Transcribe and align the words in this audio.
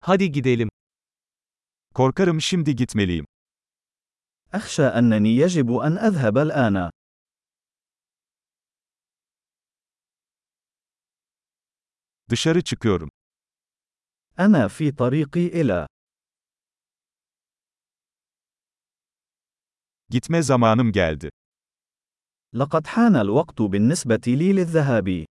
Hadi 0.00 0.32
gidelim. 0.32 0.68
Korkarım 1.94 2.40
şimdi 2.40 2.76
gitmeliyim. 2.76 3.26
أخشى 4.52 4.82
أنني 4.98 5.36
يجب 5.36 5.68
أن 5.86 5.98
أذهب 5.98 6.36
الآن. 6.38 6.90
Dışarı 12.30 12.62
çıkıyorum. 12.64 13.10
أنا 14.38 14.68
في 14.68 14.92
طريقي 14.92 15.46
إلى. 15.48 15.86
Gitme 20.10 20.42
zamanım 20.42 20.92
geldi. 20.92 21.30
لقد 22.54 22.86
حان 22.86 23.16
الوقت 23.16 23.62
بالنسبة 23.62 24.22
لي 24.26 24.52
للذهاب. 24.52 25.29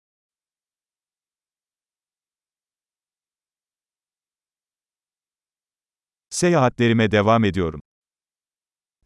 Seyahatlerime 6.29 7.11
devam 7.11 7.43
ediyorum. 7.43 7.81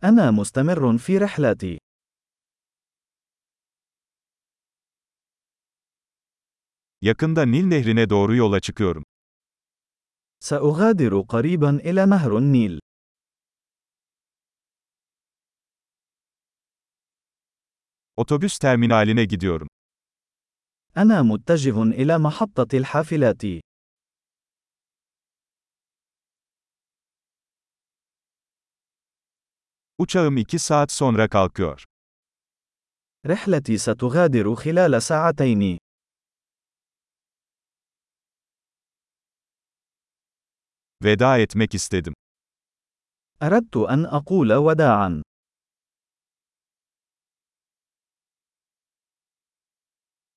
أنا 0.03 0.31
مستمر 0.31 0.97
في 0.97 1.17
رحلتي. 1.17 1.77
Yakında 7.01 7.45
Nil 7.45 7.65
Nehri'ne 7.65 8.09
doğru 8.09 8.35
yola 8.35 8.59
çıkıyorum. 8.59 9.03
سأغادر 10.39 11.21
قريبا 11.21 11.69
إلى 11.69 12.05
نهر 12.05 12.37
النيل. 12.37 12.79
Otobüs 18.17 18.57
terminaline 18.59 19.25
gidiyorum. 19.25 19.67
أنا 20.97 21.21
متجه 21.21 21.83
إلى 21.83 22.17
محطة 22.17 22.77
الحافلات. 22.77 23.43
Uçağım 30.01 30.37
2 30.37 30.59
saat 30.59 30.91
sonra 30.91 31.29
kalkıyor. 31.29 31.83
رحلتي 33.25 33.77
ستغادر 33.77 34.55
خلال 34.55 35.01
ساعتين. 35.01 35.77
Veda 41.03 41.37
etmek 41.37 41.75
istedim. 41.75 42.13
أردت 43.41 43.77
أن 43.77 44.05
أقول 44.05 44.53
وداعا. 44.53 45.23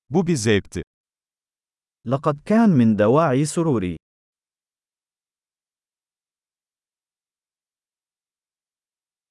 Bu 0.09 0.27
bir 0.27 0.35
zevkti. 0.35 0.81
لقد 2.05 2.41
كان 2.45 2.69
من 2.69 2.95
دواعي 2.95 3.45
سروري. 3.45 3.97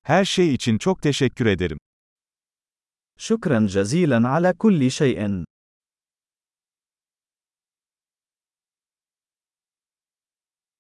Her 0.05 0.25
şey 0.25 0.55
için 0.55 0.79
çok 0.79 1.03
teşekkür 1.03 1.47
ederim. 1.47 1.79
شكرا 3.21 3.67
جزيلا 3.67 4.19
على 4.29 4.53
كل 4.53 4.91
شيء. 4.91 5.45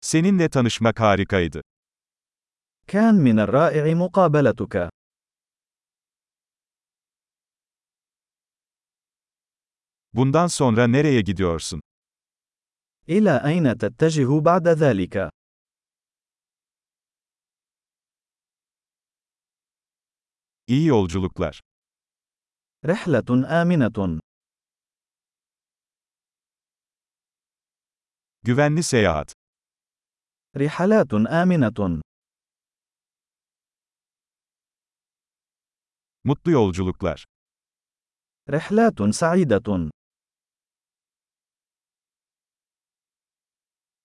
Seninle 0.00 0.48
tanışmak 0.48 1.00
harikaydı. 1.00 1.62
كان 2.86 3.14
من 3.14 3.38
الرائع 3.38 3.94
مقابلتك. 3.94 4.90
Bundan 10.12 10.46
sonra 10.46 10.86
nereye 10.86 11.20
gidiyorsun? 11.20 11.80
إلى 13.08 13.44
أين 13.44 13.78
تتجه 13.78 14.40
بعد 14.40 14.68
ذلك؟ 14.68 15.30
İyi 20.67 20.85
yolculuklar. 20.85 21.61
Rehletun 22.85 23.43
aminetun. 23.43 24.21
Güvenli 28.43 28.83
seyahat. 28.83 29.33
Rihalatun 30.57 31.25
aminetun. 31.25 32.01
Mutlu 36.23 36.51
yolculuklar. 36.51 37.25
Rehlatun 38.49 39.11
saidetun. 39.11 39.91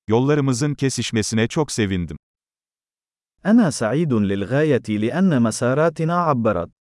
Yollarımızın 0.08 0.74
kesişmesine 0.74 1.48
çok 1.48 1.72
sevindim. 1.72 2.16
أنا 3.46 3.70
سعيد 3.70 4.12
للغاية 4.12 4.82
لأن 4.88 5.42
مساراتنا 5.42 6.14
عبرت. 6.14 6.79